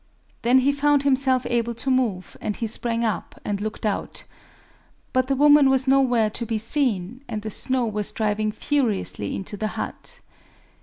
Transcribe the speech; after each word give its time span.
Then 0.41 0.57
he 0.61 0.71
found 0.71 1.03
himself 1.03 1.45
able 1.47 1.75
to 1.75 1.91
move; 1.91 2.35
and 2.41 2.55
he 2.55 2.65
sprang 2.65 3.05
up, 3.05 3.39
and 3.45 3.61
looked 3.61 3.85
out. 3.85 4.23
But 5.13 5.27
the 5.27 5.35
woman 5.35 5.69
was 5.69 5.87
nowhere 5.87 6.31
to 6.31 6.45
be 6.47 6.57
seen; 6.57 7.23
and 7.27 7.43
the 7.43 7.51
snow 7.51 7.85
was 7.85 8.11
driving 8.11 8.51
furiously 8.51 9.35
into 9.35 9.57
the 9.57 9.67
hut. 9.77 10.21